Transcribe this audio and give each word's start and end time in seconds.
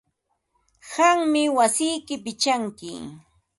Qammi 0.93 1.43
wasiyki 1.57 2.15
pichanki. 2.23 2.91